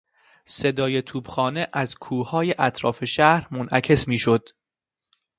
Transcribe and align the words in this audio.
صدای 0.45 1.01
توپخانه 1.01 1.67
از 1.73 1.95
کوههای 1.95 2.55
اطراف 2.59 3.05
شهر 3.05 3.47
منعکس 3.51 4.07
میشد. 4.07 4.49